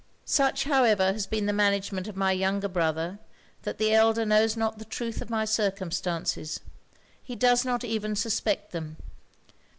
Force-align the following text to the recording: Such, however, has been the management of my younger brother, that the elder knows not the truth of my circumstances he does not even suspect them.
Such, 0.25 0.63
however, 0.63 1.13
has 1.13 1.27
been 1.27 1.45
the 1.45 1.53
management 1.53 2.07
of 2.07 2.15
my 2.17 2.31
younger 2.31 2.67
brother, 2.67 3.19
that 3.61 3.77
the 3.77 3.93
elder 3.93 4.25
knows 4.25 4.57
not 4.57 4.79
the 4.79 4.85
truth 4.85 5.21
of 5.21 5.29
my 5.29 5.45
circumstances 5.45 6.59
he 7.21 7.35
does 7.35 7.63
not 7.63 7.83
even 7.83 8.15
suspect 8.15 8.71
them. 8.71 8.97